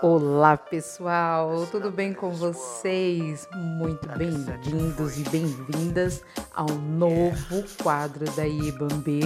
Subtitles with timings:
[0.00, 3.46] Olá pessoal, tudo bem com vocês?
[3.54, 6.22] Muito bem-vindos e bem-vindas
[6.54, 9.20] ao novo quadro da Ibambe,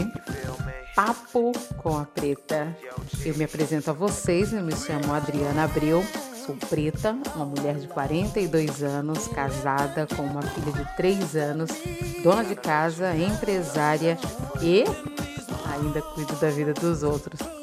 [0.97, 2.77] Papo com a Preta.
[3.25, 6.03] Eu me apresento a vocês, eu me chamo Adriana Abreu,
[6.45, 11.71] sou preta, uma mulher de 42 anos, casada com uma filha de 3 anos,
[12.25, 14.19] dona de casa, empresária
[14.61, 14.83] e
[15.73, 17.60] ainda cuido da vida dos outros.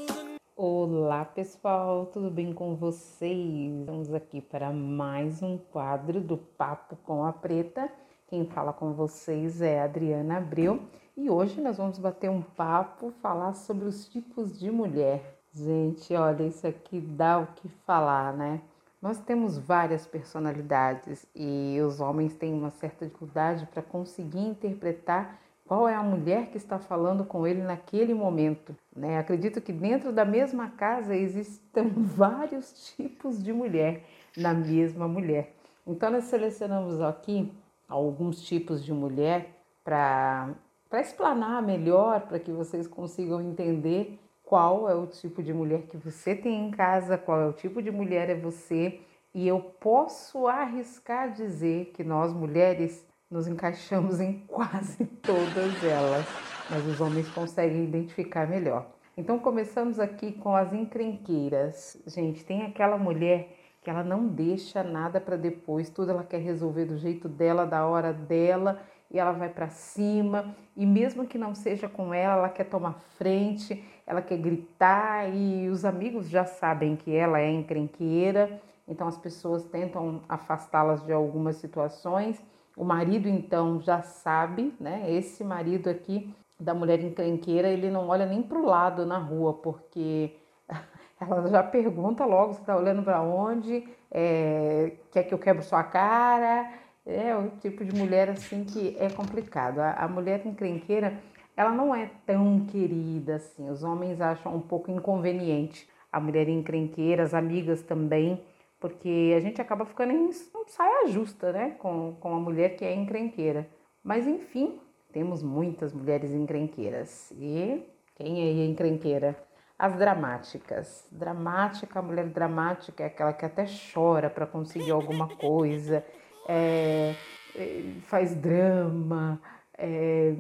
[1.08, 3.80] Olá pessoal, tudo bem com vocês?
[3.80, 7.90] Estamos aqui para mais um quadro do Papo com a Preta.
[8.28, 10.82] Quem fala com vocês é Adriana Abreu
[11.16, 15.40] e hoje nós vamos bater um papo, falar sobre os tipos de mulher.
[15.54, 18.60] Gente, olha, isso aqui dá o que falar, né?
[19.02, 25.88] Nós temos várias personalidades e os homens têm uma certa dificuldade para conseguir interpretar qual
[25.88, 28.74] é a mulher que está falando com ele naquele momento.
[28.96, 29.20] Né?
[29.20, 34.04] Acredito que dentro da mesma casa existam vários tipos de mulher
[34.36, 35.54] na mesma mulher.
[35.86, 37.52] Então, nós selecionamos aqui
[37.88, 39.50] alguns tipos de mulher
[39.84, 40.56] para
[40.94, 46.34] explanar melhor, para que vocês consigam entender qual é o tipo de mulher que você
[46.34, 49.02] tem em casa, qual é o tipo de mulher é você.
[49.34, 56.26] E eu posso arriscar dizer que nós mulheres nos encaixamos em quase todas elas,
[56.70, 58.88] mas os homens conseguem identificar melhor.
[59.18, 62.02] Então começamos aqui com as encrenqueiras.
[62.06, 66.86] Gente, tem aquela mulher que ela não deixa nada para depois, tudo ela quer resolver
[66.86, 71.56] do jeito dela, da hora dela, e ela vai para cima, e mesmo que não
[71.56, 76.98] seja com ela, ela quer tomar frente, ela quer gritar, e os amigos já sabem
[76.98, 82.42] que ela é encrenqueira, então as pessoas tentam afastá-las de algumas situações
[82.78, 85.12] o marido então já sabe, né?
[85.12, 89.56] Esse marido aqui da mulher encrenqueira, ele não olha nem para o lado na rua,
[89.56, 90.36] porque
[91.20, 95.84] ela já pergunta logo se está olhando para onde, é, quer que eu quebre sua
[95.84, 96.72] cara.
[97.04, 99.80] É o tipo de mulher assim que é complicado.
[99.80, 101.18] A, a mulher encrenqueira,
[101.56, 103.70] ela não é tão querida assim.
[103.70, 105.90] Os homens acham um pouco inconveniente.
[106.12, 108.44] A mulher encrenqueira, as amigas também
[108.80, 110.32] porque a gente acaba ficando em
[110.68, 113.68] saia justa, né, com, com a mulher que é encrenqueira.
[114.04, 114.80] Mas enfim,
[115.12, 117.32] temos muitas mulheres encrenqueiras.
[117.32, 117.84] E
[118.16, 119.36] quem é encrenqueira?
[119.78, 121.08] As dramáticas.
[121.12, 126.06] Dramática, a mulher dramática é aquela que até chora para conseguir alguma coisa,
[126.48, 127.14] é,
[127.56, 129.42] é, faz drama,
[129.78, 130.36] é,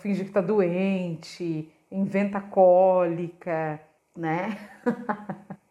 [0.00, 3.80] finge que está doente, inventa cólica,
[4.16, 4.56] né?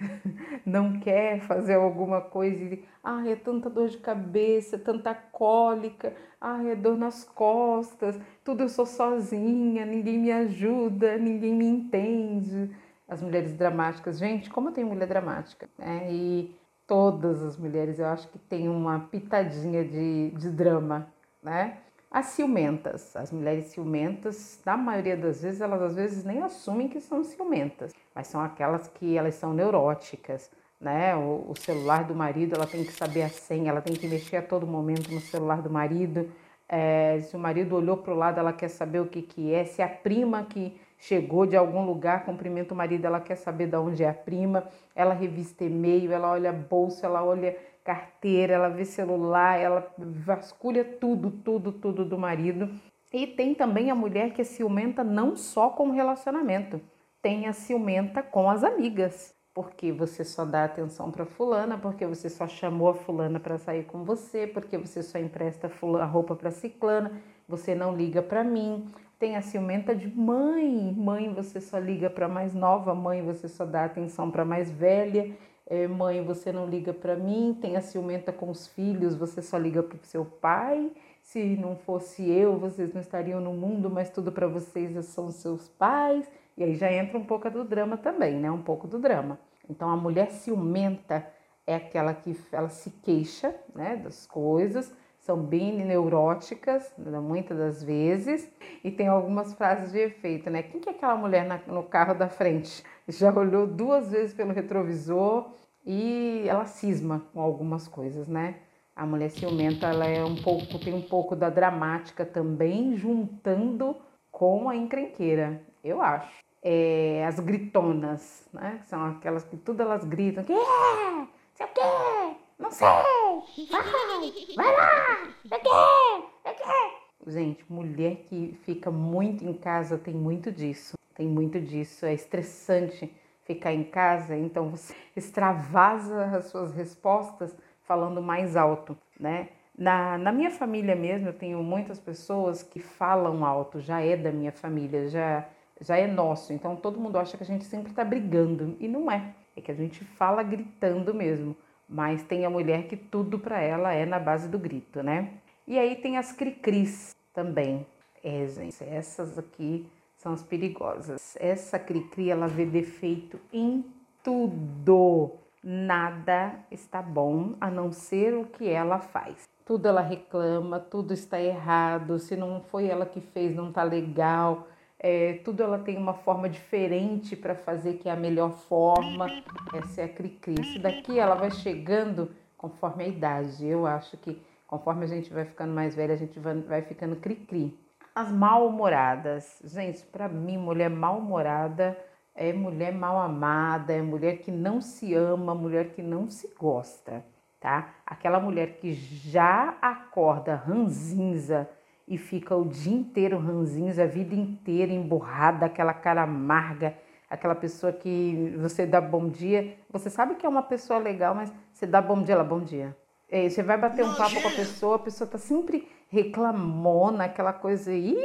[0.64, 6.62] não quer fazer alguma coisa e ah, é tanta dor de cabeça, tanta cólica, ah,
[6.64, 12.70] é dor nas costas, tudo eu sou sozinha, ninguém me ajuda, ninguém me entende.
[13.08, 16.12] As mulheres dramáticas, gente, como tem mulher dramática, né?
[16.12, 16.54] E
[16.86, 21.08] todas as mulheres eu acho que tem uma pitadinha de, de drama,
[21.42, 21.78] né?
[22.10, 27.00] As ciumentas, as mulheres ciumentas, na maioria das vezes, elas às vezes nem assumem que
[27.00, 31.14] são ciumentas, mas são aquelas que elas são neuróticas, né?
[31.14, 34.38] O, o, celular do marido, ela tem que saber a senha, ela tem que mexer
[34.38, 36.30] a todo momento no celular do marido.
[36.66, 39.64] É, se o marido olhou para o lado, ela quer saber o que, que é.
[39.64, 43.76] Se a prima que chegou de algum lugar cumprimenta o marido, ela quer saber de
[43.76, 44.66] onde é a prima.
[44.94, 47.54] Ela revista e-mail, ela olha bolsa, ela olha
[47.88, 52.68] carteira, ela vê celular, ela vasculha tudo, tudo, tudo do marido.
[53.10, 56.78] E tem também a mulher que é ciumenta não só com o relacionamento,
[57.22, 59.34] tem a ciumenta com as amigas.
[59.54, 63.84] Porque você só dá atenção para fulana, porque você só chamou a fulana para sair
[63.84, 67.12] com você, porque você só empresta a roupa para ciclana,
[67.48, 68.86] você não liga para mim.
[69.18, 73.64] Tem a ciumenta de mãe, mãe você só liga para mais nova, mãe você só
[73.64, 75.34] dá atenção para mais velha
[75.70, 79.58] é, mãe, você não liga para mim, tem a ciumenta com os filhos, você só
[79.58, 80.90] liga para o seu pai.
[81.22, 85.68] Se não fosse eu, vocês não estariam no mundo, mas tudo para vocês são seus
[85.68, 86.26] pais.
[86.56, 88.50] E aí já entra um pouco do drama também, né?
[88.50, 89.38] Um pouco do drama.
[89.68, 91.26] Então a mulher ciumenta
[91.66, 94.90] é aquela que ela se queixa, né, das coisas,
[95.28, 98.50] são bem neuróticas, né, muitas das vezes,
[98.82, 100.62] e tem algumas frases de efeito, né?
[100.62, 102.82] Quem que é aquela mulher na, no carro da frente?
[103.06, 105.50] Já olhou duas vezes pelo retrovisor
[105.84, 108.54] e ela cisma com algumas coisas, né?
[108.96, 113.94] A mulher ciumenta, ela é um pouco, tem um pouco da dramática também, juntando
[114.32, 116.42] com a encrenqueira, eu acho.
[116.62, 118.80] É, as gritonas, né?
[118.86, 121.26] São aquelas que tudo elas gritam, que é?
[121.54, 122.47] Sei o quê?
[122.58, 122.88] Não sei!
[122.88, 124.56] Vai!
[124.56, 125.28] Vai lá!
[125.46, 126.28] Sei o quê?
[126.42, 126.96] Sei o quê?
[127.28, 130.96] Gente, mulher que fica muito em casa tem muito disso.
[131.14, 132.04] Tem muito disso.
[132.04, 133.14] É estressante
[133.44, 139.48] ficar em casa, então você extravasa as suas respostas falando mais alto, né?
[139.76, 144.32] Na, na minha família mesmo, eu tenho muitas pessoas que falam alto, já é da
[144.32, 145.48] minha família, já,
[145.80, 146.52] já é nosso.
[146.52, 149.34] Então todo mundo acha que a gente sempre está brigando e não é.
[149.56, 151.56] É que a gente fala gritando mesmo.
[151.88, 155.30] Mas tem a mulher que tudo para ela é na base do grito, né?
[155.66, 157.86] E aí tem as cricris também.
[158.22, 161.36] É, gente, essas aqui são as perigosas.
[161.40, 163.84] Essa cri-cri, ela vê defeito em
[164.22, 165.32] tudo.
[165.62, 169.48] Nada está bom a não ser o que ela faz.
[169.64, 172.18] Tudo ela reclama, tudo está errado.
[172.18, 174.66] Se não foi ela que fez, não está legal.
[175.00, 179.26] É, tudo ela tem uma forma diferente para fazer que é a melhor forma.
[179.74, 180.60] Essa é a cri-cri.
[180.60, 183.64] Isso daqui ela vai chegando conforme a idade.
[183.64, 187.78] Eu acho que conforme a gente vai ficando mais velha, a gente vai, ficando cri-cri.
[188.14, 189.62] As mal-humoradas.
[189.64, 191.96] Gente, para mim, mulher mal-humorada
[192.34, 197.24] é mulher mal amada, é mulher que não se ama, mulher que não se gosta,
[197.58, 197.94] tá?
[198.06, 201.68] Aquela mulher que já acorda ranzinza
[202.08, 206.96] e fica o dia inteiro ranzinza, a vida inteira emburrada, aquela cara amarga,
[207.28, 211.52] aquela pessoa que você dá bom dia, você sabe que é uma pessoa legal, mas
[211.72, 212.96] você dá bom dia, ela bom dia.
[213.30, 217.52] É, você vai bater um papo com a pessoa, a pessoa tá sempre reclamona, aquela
[217.52, 218.16] coisa aí.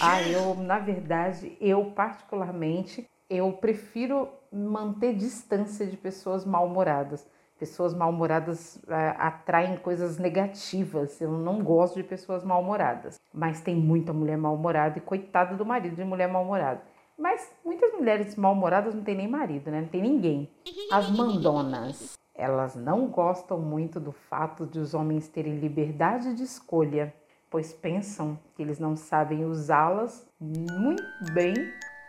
[0.00, 7.24] Ah, eu, na verdade, eu particularmente, eu prefiro manter distância de pessoas mal-humoradas.
[7.62, 11.20] Pessoas mal-humoradas é, atraem coisas negativas.
[11.20, 13.20] Eu não gosto de pessoas mal-humoradas.
[13.32, 16.82] Mas tem muita mulher mal-humorada e coitada do marido de mulher mal-humorada.
[17.16, 19.80] Mas muitas mulheres mal-humoradas não tem nem marido, né?
[19.80, 20.50] Não tem ninguém.
[20.90, 22.18] As mandonas.
[22.34, 27.14] Elas não gostam muito do fato de os homens terem liberdade de escolha,
[27.48, 31.54] pois pensam que eles não sabem usá-las muito bem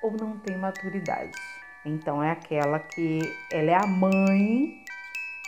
[0.02, 1.38] ou não têm maturidade.
[1.86, 3.20] Então é aquela que
[3.52, 4.83] ela é a mãe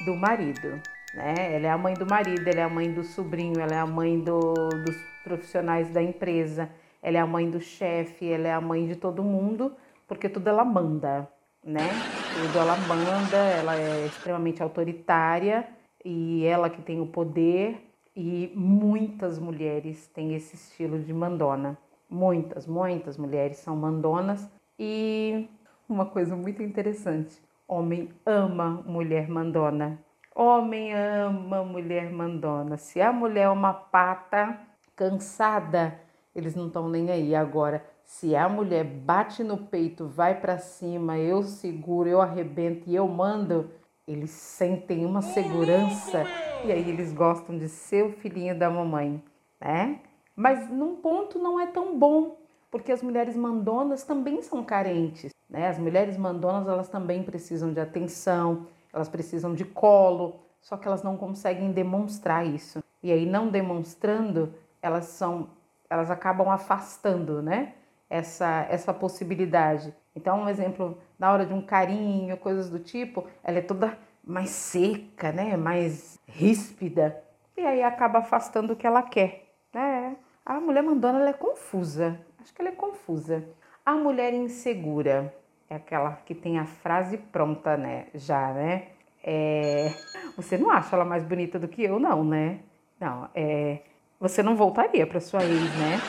[0.03, 0.81] do marido,
[1.13, 1.56] né?
[1.56, 3.86] Ela é a mãe do marido, ela é a mãe do sobrinho, ela é a
[3.86, 6.69] mãe do, dos profissionais da empresa,
[7.01, 9.74] ela é a mãe do chefe, ela é a mãe de todo mundo,
[10.07, 11.30] porque tudo ela manda
[11.65, 11.89] né?
[12.36, 15.68] Tudo ela manda, ela é extremamente autoritária
[16.03, 17.81] e ela que tem o poder
[18.15, 21.75] e muitas mulheres têm esse estilo de mandona.
[22.07, 25.50] Muitas, muitas mulheres são mandonas e
[25.89, 30.00] uma coisa muito interessante, homem ama mulher mandona.
[30.35, 32.77] Homem ama mulher mandona.
[32.77, 34.59] Se a mulher é uma pata
[34.95, 36.00] cansada,
[36.35, 37.85] eles não estão nem aí agora.
[38.03, 43.07] Se a mulher bate no peito, vai para cima, eu seguro, eu arrebento e eu
[43.07, 43.71] mando,
[44.07, 46.23] eles sentem uma segurança
[46.63, 49.23] e aí eles gostam de ser o filhinho da mamãe,
[49.59, 50.01] né?
[50.35, 52.38] Mas num ponto não é tão bom,
[52.69, 55.69] porque as mulheres mandonas também são carentes, né?
[55.69, 61.01] As mulheres mandonas, elas também precisam de atenção, elas precisam de colo, só que elas
[61.01, 62.83] não conseguem demonstrar isso.
[63.01, 65.49] E aí não demonstrando, elas são
[65.89, 67.73] elas acabam afastando, né?
[68.09, 69.93] essa, essa possibilidade.
[70.15, 74.49] Então, um exemplo, na hora de um carinho, coisas do tipo, ela é toda mais
[74.49, 75.55] seca, né?
[75.57, 77.21] mais ríspida,
[77.57, 79.53] e aí acaba afastando o que ela quer.
[79.73, 80.15] Né?
[80.45, 83.43] A mulher mandona ela é confusa, acho que ela é confusa.
[83.85, 85.33] A mulher insegura
[85.69, 88.07] é aquela que tem a frase pronta, né?
[88.13, 88.88] Já, né?
[89.24, 89.91] É...
[90.38, 92.60] Você não acha ela mais bonita do que eu, não, né?
[93.00, 93.79] Não, é...
[94.19, 96.00] Você não voltaria para sua ex, né?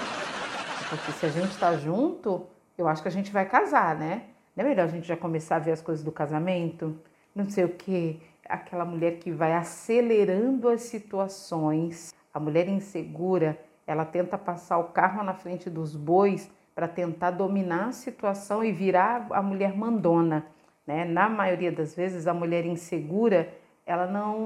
[0.88, 2.46] Porque se a gente está junto,
[2.76, 4.22] eu acho que a gente vai casar, né?
[4.54, 6.98] Não é melhor a gente já começar a ver as coisas do casamento?
[7.34, 8.20] Não sei o que.
[8.48, 12.14] Aquela mulher que vai acelerando as situações.
[12.32, 17.86] A mulher insegura, ela tenta passar o carro na frente dos bois para tentar dominar
[17.86, 20.44] a situação e virar a mulher mandona.
[20.86, 21.06] Né?
[21.06, 23.48] Na maioria das vezes, a mulher insegura,
[23.86, 24.38] ela não,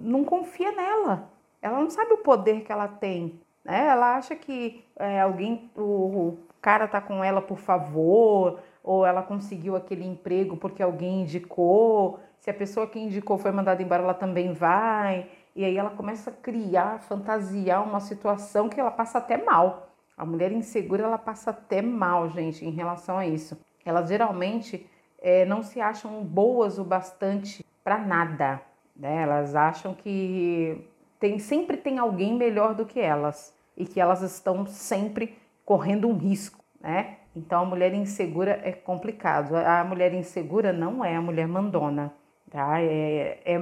[0.00, 1.28] não confia nela.
[1.60, 3.38] Ela não sabe o poder que ela tem.
[3.62, 3.88] Né?
[3.88, 9.22] Ela acha que é, alguém, o, o cara tá com ela por favor, ou ela
[9.22, 12.18] conseguiu aquele emprego porque alguém indicou.
[12.38, 15.28] Se a pessoa que indicou foi mandada embora, ela também vai.
[15.54, 19.86] E aí ela começa a criar, fantasiar uma situação que ela passa até mal.
[20.16, 23.58] A mulher insegura, ela passa até mal, gente, em relação a isso.
[23.84, 24.88] Elas geralmente
[25.20, 28.62] é, não se acham boas o bastante para nada.
[28.96, 29.22] Né?
[29.22, 30.88] Elas acham que
[31.20, 36.16] tem, sempre tem alguém melhor do que elas e que elas estão sempre correndo um
[36.16, 37.18] risco, né?
[37.34, 39.54] Então a mulher insegura é complicado.
[39.54, 42.14] A mulher insegura não é a mulher mandona,
[42.50, 42.80] tá?
[42.80, 43.60] É, é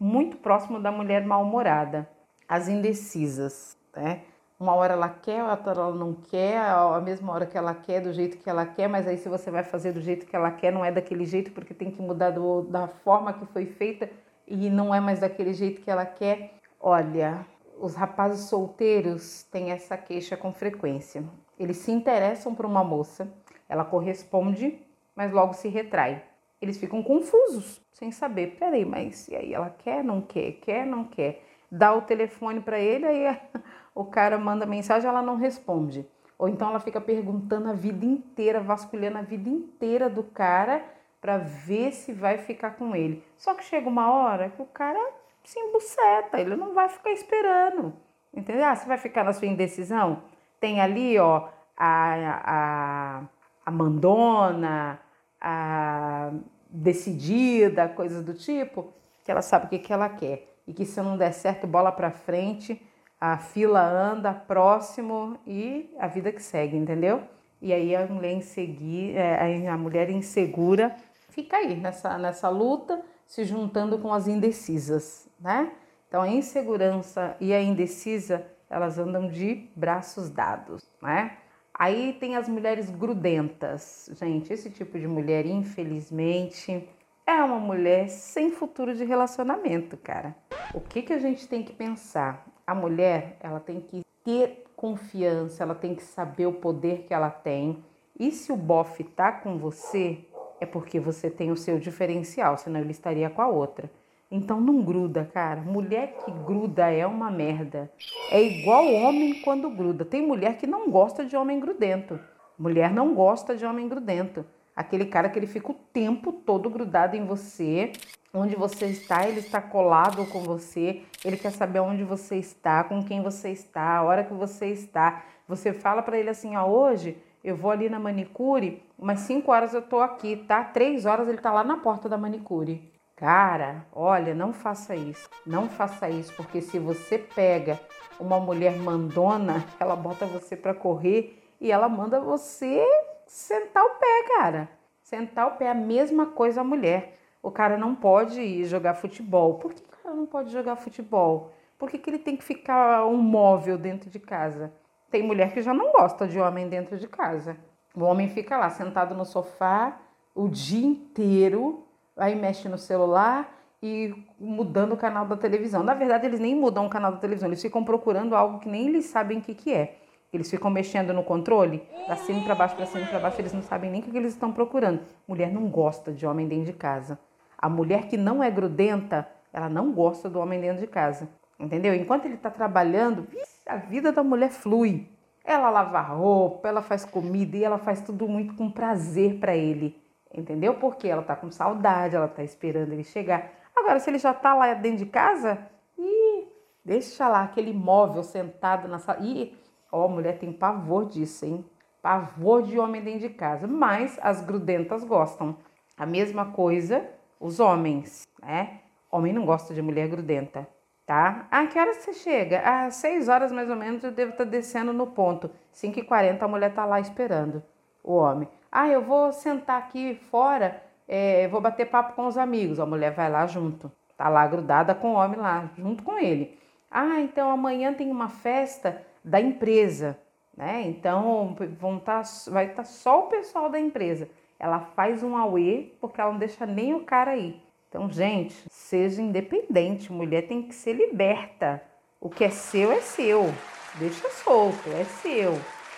[0.00, 2.08] muito próximo da mulher mal-humorada.
[2.48, 4.22] As indecisas, né?
[4.62, 8.12] Uma hora ela quer, outra ela não quer, a mesma hora que ela quer, do
[8.12, 10.72] jeito que ela quer, mas aí se você vai fazer do jeito que ela quer,
[10.72, 14.08] não é daquele jeito, porque tem que mudar do, da forma que foi feita
[14.46, 16.58] e não é mais daquele jeito que ela quer.
[16.78, 17.44] Olha,
[17.76, 21.24] os rapazes solteiros têm essa queixa com frequência.
[21.58, 23.28] Eles se interessam por uma moça,
[23.68, 24.78] ela corresponde,
[25.16, 26.22] mas logo se retrai.
[26.60, 28.54] Eles ficam confusos, sem saber.
[28.60, 29.52] Peraí, mas e aí?
[29.52, 30.52] Ela quer, não quer?
[30.52, 31.42] Quer, não quer?
[31.74, 33.40] Dá o telefone para ele, aí
[33.94, 36.06] o cara manda mensagem, ela não responde.
[36.38, 40.84] Ou então ela fica perguntando a vida inteira, vasculhando a vida inteira do cara
[41.18, 43.24] para ver se vai ficar com ele.
[43.38, 45.00] Só que chega uma hora que o cara
[45.42, 47.94] se embuceta, ele não vai ficar esperando.
[48.34, 48.66] Entendeu?
[48.66, 50.24] Ah, você vai ficar na sua indecisão?
[50.60, 53.22] Tem ali, ó, a, a,
[53.64, 55.00] a mandona,
[55.40, 56.32] a
[56.68, 58.92] decidida, coisas do tipo,
[59.24, 60.51] que ela sabe o que, que ela quer.
[60.66, 62.80] E que se não der certo, bola para frente,
[63.20, 67.22] a fila anda próximo e a vida que segue, entendeu?
[67.60, 70.96] E aí a mulher, insegui, é, a mulher insegura
[71.32, 75.72] fica aí nessa, nessa luta, se juntando com as indecisas, né?
[76.08, 81.38] Então a insegurança e a indecisa, elas andam de braços dados, né?
[81.74, 84.10] Aí tem as mulheres grudentas.
[84.12, 86.86] Gente, esse tipo de mulher, infelizmente,
[87.26, 90.36] é uma mulher sem futuro de relacionamento, cara.
[90.74, 92.46] O que, que a gente tem que pensar?
[92.66, 97.28] A mulher, ela tem que ter confiança, ela tem que saber o poder que ela
[97.28, 97.84] tem.
[98.18, 100.24] E se o bofe tá com você,
[100.58, 103.90] é porque você tem o seu diferencial, senão ele estaria com a outra.
[104.30, 105.60] Então não gruda, cara.
[105.60, 107.92] Mulher que gruda é uma merda.
[108.30, 110.06] É igual homem quando gruda.
[110.06, 112.18] Tem mulher que não gosta de homem grudento.
[112.58, 114.42] Mulher não gosta de homem grudento.
[114.74, 117.92] Aquele cara que ele fica o tempo todo grudado em você,
[118.32, 123.02] onde você está, ele está colado com você, ele quer saber onde você está, com
[123.02, 125.24] quem você está, a hora que você está.
[125.46, 129.74] Você fala para ele assim: ó, hoje eu vou ali na manicure, umas 5 horas
[129.74, 130.64] eu tô aqui, tá?
[130.64, 132.90] 3 horas ele tá lá na porta da manicure.
[133.16, 135.28] Cara, olha, não faça isso.
[135.46, 137.78] Não faça isso, porque se você pega
[138.18, 142.84] uma mulher mandona, ela bota você para correr e ela manda você
[143.26, 144.68] sentar o pé, cara.
[145.02, 147.18] Sentar o pé, a mesma coisa a mulher.
[147.42, 149.54] O cara não pode ir jogar futebol.
[149.54, 151.52] Por que o cara não pode jogar futebol?
[151.78, 154.72] Por que, que ele tem que ficar um móvel dentro de casa?
[155.10, 157.56] Tem mulher que já não gosta de homem dentro de casa.
[157.94, 159.98] O homem fica lá sentado no sofá
[160.34, 161.86] o dia inteiro
[162.16, 163.52] aí mexe no celular
[163.82, 165.82] e mudando o canal da televisão.
[165.82, 168.88] Na verdade, eles nem mudam o canal da televisão, eles ficam procurando algo que nem
[168.88, 169.98] eles sabem o que, que é.
[170.32, 173.40] Eles ficam mexendo no controle, para cima e para baixo, para cima e para baixo,
[173.40, 175.00] eles não sabem nem o que, eles estão procurando.
[175.28, 177.18] Mulher não gosta de homem dentro de casa.
[177.58, 181.28] A mulher que não é grudenta, ela não gosta do homem dentro de casa.
[181.60, 181.94] Entendeu?
[181.94, 183.28] Enquanto ele está trabalhando,
[183.66, 185.06] a vida da mulher flui.
[185.44, 190.00] Ela lava roupa, ela faz comida e ela faz tudo muito com prazer para ele.
[190.32, 190.74] Entendeu?
[190.74, 193.52] Porque ela tá com saudade, ela tá esperando ele chegar.
[193.76, 195.58] Agora, se ele já tá lá dentro de casa,
[195.98, 196.48] e
[196.84, 199.18] deixa lá aquele móvel sentado na sala.
[199.20, 199.54] E,
[199.92, 201.64] ó, a mulher tem pavor disso, hein?
[202.00, 203.66] Pavor de homem dentro de casa.
[203.66, 205.56] Mas as grudentas gostam.
[205.96, 207.06] A mesma coisa
[207.42, 208.78] os homens, né?
[209.10, 210.66] Homem não gosta de mulher grudenta,
[211.04, 211.46] tá?
[211.50, 212.60] Ah, que horas você chega?
[212.60, 215.50] Às 6 horas mais ou menos eu devo estar tá descendo no ponto.
[215.74, 217.62] 5h40 a mulher tá lá esperando
[218.02, 218.48] o homem.
[218.70, 222.78] Ah, eu vou sentar aqui fora, é, vou bater papo com os amigos.
[222.78, 226.56] A mulher vai lá junto, tá lá grudada com o homem lá, junto com ele.
[226.90, 230.18] Ah, então amanhã tem uma festa da empresa,
[230.56, 230.82] né?
[230.86, 234.28] Então vão tá, vai estar tá só o pessoal da empresa.
[234.58, 237.60] Ela faz um auê porque ela não deixa nem o cara aí.
[237.88, 241.82] Então, gente, seja independente, mulher tem que ser liberta.
[242.20, 243.52] O que é seu é seu.
[243.98, 245.52] Deixa solto, é seu.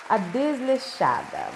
[0.09, 1.47] A desleixada.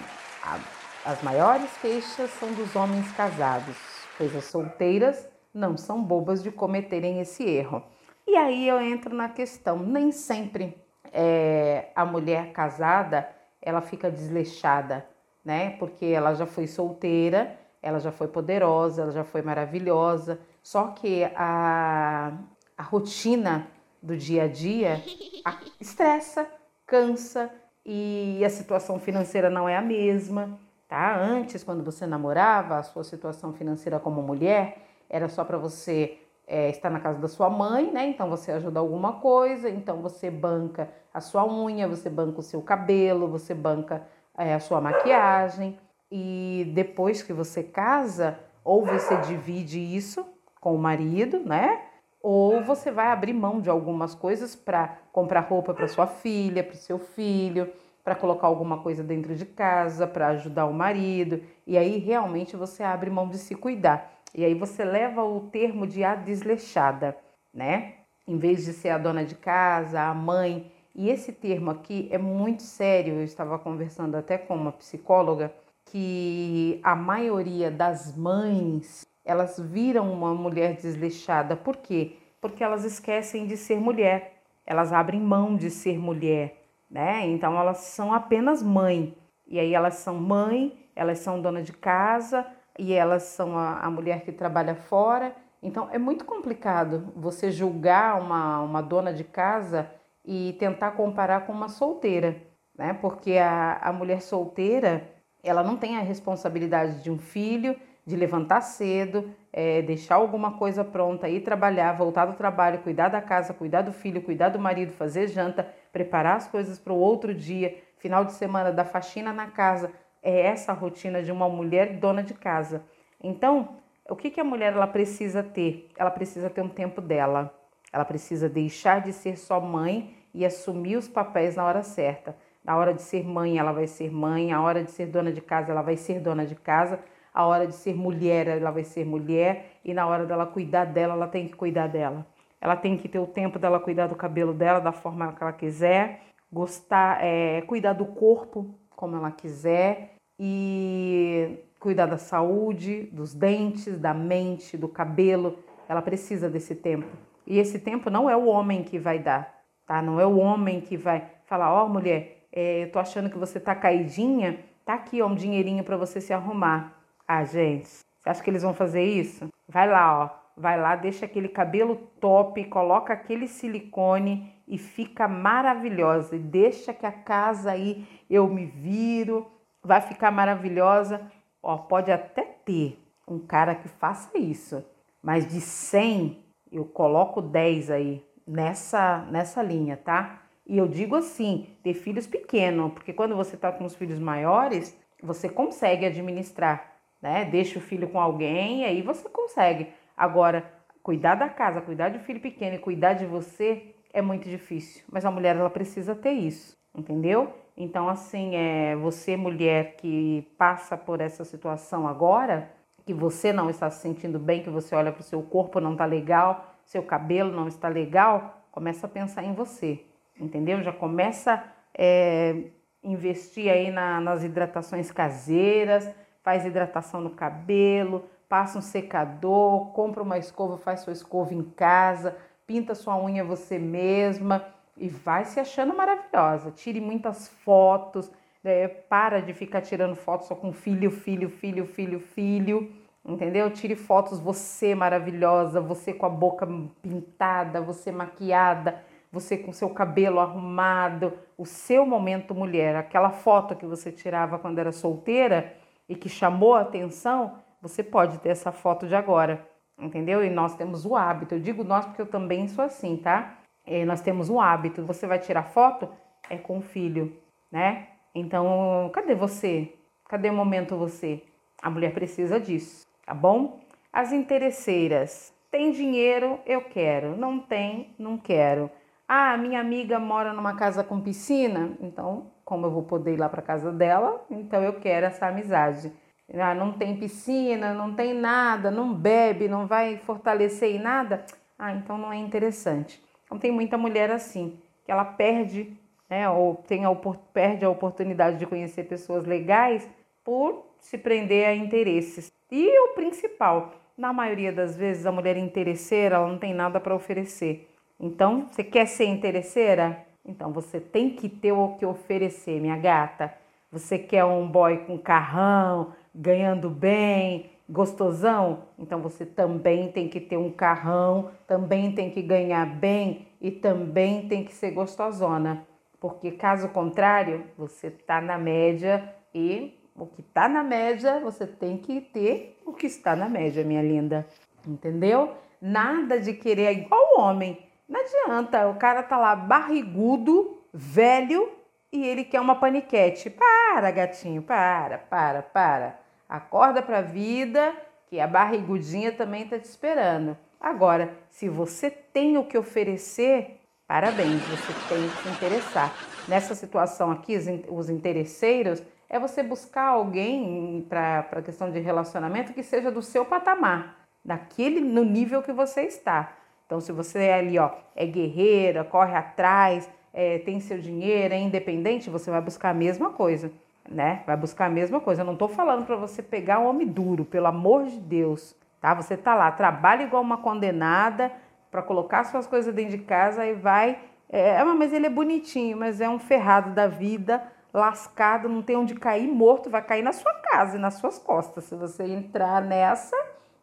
[1.04, 3.76] As maiores queixas são dos homens casados,
[4.16, 7.82] pois as solteiras não são bobas de cometerem esse erro.
[8.26, 10.76] E aí eu entro na questão, nem sempre
[11.12, 13.28] é, a mulher casada
[13.60, 15.06] ela fica desleixada,
[15.44, 15.70] né?
[15.78, 20.38] Porque ela já foi solteira, ela já foi poderosa, ela já foi maravilhosa.
[20.62, 22.32] Só que a,
[22.76, 23.66] a rotina
[24.02, 25.02] do dia a dia
[25.44, 26.46] a, estressa,
[26.86, 27.50] cansa
[27.84, 31.20] e a situação financeira não é a mesma tá?
[31.20, 36.70] Antes, quando você namorava, a sua situação financeira como mulher era só para você é,
[36.70, 38.08] estar na casa da sua mãe, né?
[38.08, 42.62] Então você ajuda alguma coisa, então você banca a sua unha, você banca o seu
[42.62, 44.02] cabelo, você banca
[44.36, 45.78] é, a sua maquiagem.
[46.10, 50.26] E depois que você casa, ou você divide isso
[50.58, 51.82] com o marido, né?
[52.20, 56.74] ou você vai abrir mão de algumas coisas para comprar roupa para sua filha, para
[56.74, 61.76] o seu filho, para colocar alguma coisa dentro de casa, para ajudar o marido, e
[61.76, 64.17] aí realmente você abre mão de se cuidar.
[64.38, 67.18] E aí você leva o termo de a desleixada,
[67.52, 67.94] né?
[68.24, 70.70] Em vez de ser a dona de casa, a mãe.
[70.94, 73.14] E esse termo aqui é muito sério.
[73.14, 75.52] Eu estava conversando até com uma psicóloga
[75.86, 81.56] que a maioria das mães elas viram uma mulher desleixada.
[81.56, 82.12] Por quê?
[82.40, 84.40] Porque elas esquecem de ser mulher.
[84.64, 87.26] Elas abrem mão de ser mulher, né?
[87.26, 89.16] Então elas são apenas mãe.
[89.48, 92.46] E aí elas são mãe, elas são dona de casa
[92.78, 95.34] e elas são a, a mulher que trabalha fora.
[95.62, 99.90] Então é muito complicado você julgar uma, uma dona de casa
[100.24, 102.36] e tentar comparar com uma solteira,
[102.76, 102.94] né?
[102.94, 105.08] Porque a, a mulher solteira
[105.42, 107.76] ela não tem a responsabilidade de um filho,
[108.08, 113.20] de levantar cedo, é, deixar alguma coisa pronta, ir trabalhar, voltar do trabalho, cuidar da
[113.20, 117.34] casa, cuidar do filho, cuidar do marido, fazer janta, preparar as coisas para o outro
[117.34, 119.92] dia, final de semana, dar faxina na casa.
[120.28, 122.84] É essa a rotina de uma mulher dona de casa.
[123.18, 125.88] Então, o que, que a mulher ela precisa ter?
[125.96, 127.50] Ela precisa ter um tempo dela.
[127.90, 132.36] Ela precisa deixar de ser só mãe e assumir os papéis na hora certa.
[132.62, 134.52] Na hora de ser mãe, ela vai ser mãe.
[134.52, 137.00] A hora de ser dona de casa, ela vai ser dona de casa
[137.32, 141.14] a hora de ser mulher, ela vai ser mulher, e na hora dela cuidar dela,
[141.14, 142.26] ela tem que cuidar dela.
[142.60, 145.52] Ela tem que ter o tempo dela cuidar do cabelo dela da forma que ela
[145.52, 146.20] quiser,
[146.52, 154.14] gostar, é, cuidar do corpo como ela quiser e cuidar da saúde, dos dentes, da
[154.14, 155.58] mente, do cabelo.
[155.88, 157.08] Ela precisa desse tempo.
[157.46, 160.02] E esse tempo não é o homem que vai dar, tá?
[160.02, 163.38] Não é o homem que vai falar: Ó, oh, mulher, é, eu tô achando que
[163.38, 166.94] você tá caidinha, tá aqui ó, um dinheirinho para você se arrumar.
[167.26, 169.48] Ah, gente, você acha que eles vão fazer isso?
[169.68, 170.38] Vai lá, ó.
[170.60, 176.34] Vai lá, deixa aquele cabelo top, coloca aquele silicone e fica maravilhosa.
[176.34, 179.46] E deixa que a casa aí eu me viro,
[179.82, 181.20] vai ficar maravilhosa.
[181.62, 184.84] Ó, pode até ter um cara que faça isso,
[185.22, 190.42] mas de 100 eu coloco 10 aí nessa nessa linha, tá?
[190.66, 194.96] E eu digo assim, ter filhos pequenos, porque quando você tá com os filhos maiores,
[195.22, 197.44] você consegue administrar né?
[197.44, 199.88] Deixa o filho com alguém aí você consegue.
[200.16, 200.70] Agora,
[201.02, 205.04] cuidar da casa, cuidar de filho pequeno e cuidar de você é muito difícil.
[205.10, 207.52] Mas a mulher ela precisa ter isso, entendeu?
[207.80, 212.68] Então, assim, é você mulher que passa por essa situação agora,
[213.06, 215.92] que você não está se sentindo bem, que você olha para o seu corpo não
[215.92, 220.00] está legal, seu cabelo não está legal, começa a pensar em você,
[220.40, 220.82] entendeu?
[220.82, 221.64] Já começa a
[221.96, 222.64] é,
[223.00, 226.10] investir aí na, nas hidratações caseiras,
[226.42, 232.36] faz hidratação no cabelo, passa um secador, compra uma escova, faz sua escova em casa,
[232.66, 234.66] pinta sua unha você mesma
[234.98, 236.70] e vai se achando maravilhosa.
[236.70, 238.30] Tire muitas fotos,
[238.62, 238.88] né?
[238.88, 242.92] para de ficar tirando fotos só com filho, filho, filho, filho, filho,
[243.24, 243.70] entendeu?
[243.70, 246.66] Tire fotos você maravilhosa, você com a boca
[247.02, 253.86] pintada, você maquiada, você com seu cabelo arrumado, o seu momento mulher, aquela foto que
[253.86, 255.74] você tirava quando era solteira
[256.08, 260.42] e que chamou a atenção, você pode ter essa foto de agora, entendeu?
[260.42, 263.57] E nós temos o hábito, eu digo nós porque eu também sou assim, tá?
[263.88, 266.08] E nós temos o hábito, você vai tirar foto,
[266.50, 267.32] é com o filho,
[267.72, 268.08] né?
[268.34, 269.94] Então, cadê você?
[270.28, 271.42] Cadê o momento você?
[271.82, 273.80] A mulher precisa disso, tá bom?
[274.12, 278.90] As interesseiras, tem dinheiro, eu quero, não tem, não quero.
[279.26, 283.48] Ah, minha amiga mora numa casa com piscina, então como eu vou poder ir lá
[283.48, 286.12] para casa dela, então eu quero essa amizade.
[286.54, 291.44] Ah, não tem piscina, não tem nada, não bebe, não vai fortalecer em nada.
[291.78, 293.22] Ah, então não é interessante.
[293.48, 295.96] Então tem muita mulher assim, que ela perde,
[296.28, 297.14] né, ou tem a,
[297.52, 300.06] perde a oportunidade de conhecer pessoas legais
[300.44, 302.52] por se prender a interesses.
[302.70, 307.14] E o principal, na maioria das vezes a mulher interesseira, ela não tem nada para
[307.14, 307.88] oferecer.
[308.20, 310.26] Então, você quer ser interesseira?
[310.44, 313.54] Então você tem que ter o que oferecer, minha gata.
[313.90, 318.84] Você quer um boy com carrão, ganhando bem, gostosão?
[318.98, 324.48] Então você também tem que ter um carrão, também tem que ganhar bem e também
[324.48, 325.86] tem que ser gostosona.
[326.20, 331.96] Porque caso contrário, você tá na média e o que tá na média, você tem
[331.96, 334.46] que ter o que está na média, minha linda.
[334.86, 335.54] Entendeu?
[335.80, 341.70] Nada de querer igual homem não adianta, o cara tá lá barrigudo, velho
[342.10, 343.50] e ele quer uma paniquete.
[343.50, 346.18] Para, gatinho, para, para, para.
[346.48, 347.94] Acorda pra vida
[348.26, 350.56] que a barrigudinha também tá te esperando.
[350.80, 356.14] Agora, se você tem o que oferecer, parabéns, você tem que se interessar.
[356.46, 357.56] Nessa situação aqui,
[357.88, 363.44] os interesseiros, é você buscar alguém para a questão de relacionamento que seja do seu
[363.44, 366.56] patamar, daquele no nível que você está.
[366.86, 371.58] Então, se você é ali, ó, é guerreira, corre atrás, é, tem seu dinheiro, é
[371.58, 373.70] independente, você vai buscar a mesma coisa,
[374.10, 374.42] né?
[374.46, 375.42] Vai buscar a mesma coisa.
[375.42, 379.14] Eu não estou falando para você pegar um homem duro, pelo amor de Deus, tá?
[379.14, 381.52] Você tá lá, trabalha igual uma condenada
[381.90, 384.18] para colocar suas coisas dentro de casa e vai.
[384.50, 388.96] É, é mas ele é bonitinho, mas é um ferrado da vida, lascado, não tem
[388.96, 391.84] onde cair, morto, vai cair na sua casa e nas suas costas.
[391.84, 393.36] Se você entrar nessa,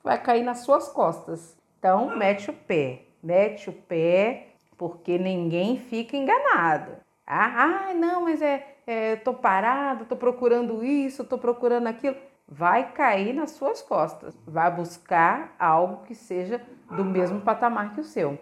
[0.04, 1.58] vai cair nas suas costas.
[1.80, 6.94] Então, mete o pé, mete o pé, porque ninguém fica enganado.
[7.26, 12.16] Ah, ah não, mas é, é tô parado, tô procurando isso, tô procurando aquilo.
[12.48, 14.38] Vai cair nas suas costas.
[14.46, 18.38] Vai buscar algo que seja do mesmo patamar que o seu.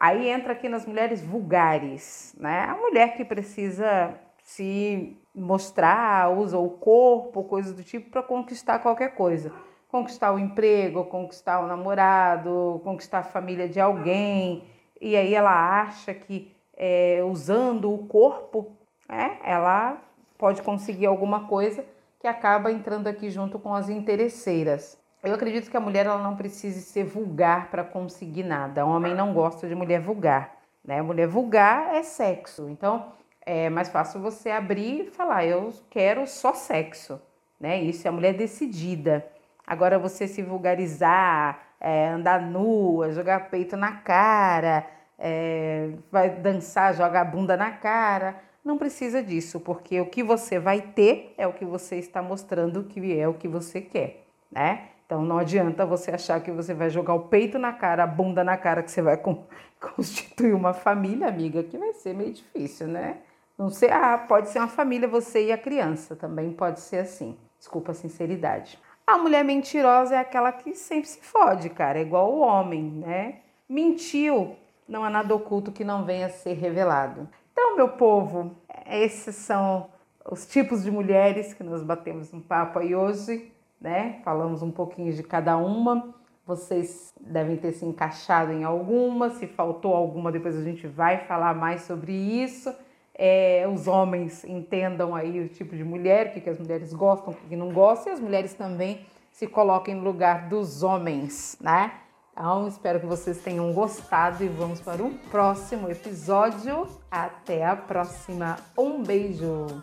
[0.00, 2.64] Aí entra aqui nas mulheres vulgares, né?
[2.64, 9.14] A mulher que precisa se mostrar, usa o corpo, coisas do tipo, para conquistar qualquer
[9.14, 9.52] coisa
[9.92, 14.64] conquistar o emprego, conquistar o namorado, conquistar a família de alguém.
[14.98, 18.74] E aí ela acha que é, usando o corpo,
[19.12, 19.98] é, ela
[20.38, 21.84] pode conseguir alguma coisa
[22.18, 24.98] que acaba entrando aqui junto com as interesseiras.
[25.22, 28.84] Eu acredito que a mulher ela não precise ser vulgar para conseguir nada.
[28.86, 30.56] O homem não gosta de mulher vulgar.
[30.84, 31.00] Né?
[31.02, 32.68] Mulher vulgar é sexo.
[32.68, 33.12] Então
[33.44, 37.20] é mais fácil você abrir e falar: eu quero só sexo.
[37.60, 37.80] Né?
[37.82, 39.24] Isso é a mulher decidida.
[39.64, 44.84] Agora você se vulgarizar, é, andar nua, jogar peito na cara,
[45.16, 48.36] é, vai dançar, joga a bunda na cara.
[48.64, 52.84] Não precisa disso, porque o que você vai ter é o que você está mostrando
[52.84, 54.88] que é o que você quer, né?
[55.04, 58.44] Então não adianta você achar que você vai jogar o peito na cara, a bunda
[58.44, 59.16] na cara, que você vai
[59.80, 63.18] constituir uma família, amiga, que vai ser meio difícil, né?
[63.58, 67.36] Não sei, ah, pode ser uma família, você e a criança, também pode ser assim.
[67.58, 68.78] Desculpa a sinceridade.
[69.06, 73.40] A mulher mentirosa é aquela que sempre se fode, cara, é igual o homem, né?
[73.68, 74.56] Mentiu,
[74.88, 77.28] não há nada oculto que não venha a ser revelado.
[77.52, 79.88] Então, meu povo, esses são
[80.30, 84.20] os tipos de mulheres que nós batemos um papo aí hoje, né?
[84.24, 86.14] Falamos um pouquinho de cada uma.
[86.44, 91.54] Vocês devem ter se encaixado em alguma, se faltou alguma, depois a gente vai falar
[91.54, 92.74] mais sobre isso
[93.14, 97.36] é, os homens entendam aí o tipo de mulher, o que, as mulheres gostam, o
[97.36, 101.92] que, que não gostam, e as mulheres também se coloquem no lugar dos homens, né?
[102.32, 106.88] Então, espero que vocês tenham gostado e vamos para um próximo episódio.
[107.10, 108.56] Até a próxima.
[108.76, 109.82] Um beijo!